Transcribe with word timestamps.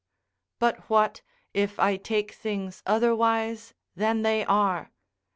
But 0.57 0.89
what, 0.89 1.21
if 1.53 1.79
I 1.79 1.95
take 1.95 2.31
things 2.31 2.81
otherwise 2.87 3.75
than 3.95 4.23
they 4.23 4.43
are? 4.43 4.89